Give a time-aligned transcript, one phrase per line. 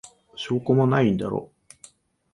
[0.35, 1.51] 証拠もないんだろ。